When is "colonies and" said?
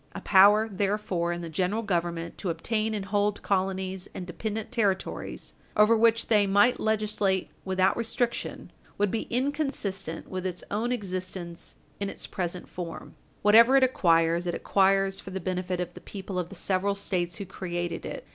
3.43-4.25